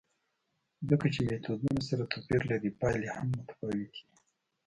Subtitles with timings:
[0.89, 4.01] ځکه چې میتودونه سره توپیر لري، پایلې هم متفاوتې دي.